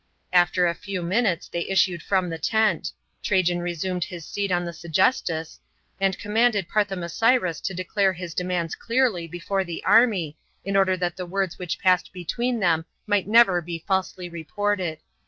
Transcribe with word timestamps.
Alter 0.33 0.65
a 0.65 0.73
few 0.73 1.03
minutes 1.03 1.47
they 1.47 1.67
issue«l 1.69 1.99
from 2.03 2.27
the 2.27 2.39
tent; 2.39 2.91
Trajan 3.21 3.59
resumed 3.61 4.03
his 4.03 4.25
seat 4.25 4.51
on 4.51 4.65
the 4.65 4.71
sttygesfus, 4.71 5.59
an 5.99 6.07
1 6.09 6.13
commanded 6.13 6.67
Paithomasiris 6.67 7.61
to 7.61 7.73
declare 7.75 8.11
his 8.13 8.33
demands 8.33 8.75
cl 8.83 8.99
arly 9.05 9.29
he:ore 9.31 9.63
the 9.63 9.83
army, 9.85 10.35
in 10.65 10.73
onler 10.73 10.97
that 10.97 11.17
the 11.17 11.27
words 11.27 11.59
which 11.59 11.77
passed 11.77 12.11
between 12.13 12.59
them 12.59 12.83
mi^ht 13.07 13.27
never 13.27 13.61
be 13.61 13.77
falsely 13.85 14.27
reported. 14.27 14.97